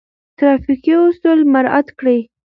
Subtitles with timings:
[0.37, 2.19] ترافیکي اصول مراعات کړئ.